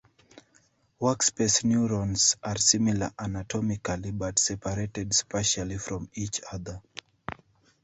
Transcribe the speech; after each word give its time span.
Workspace 0.99 1.63
neurons 1.63 2.35
are 2.41 2.57
similar 2.57 3.13
anatomically 3.19 4.09
but 4.09 4.39
separated 4.39 5.13
spatially 5.13 5.77
from 5.77 6.09
each 6.15 6.41
other. 6.51 6.81